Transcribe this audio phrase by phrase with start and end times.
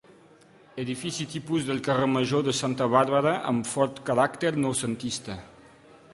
[0.83, 5.39] Edifici tipus del carrer major de Santa Bàrbara, amb fort caràcter noucentista.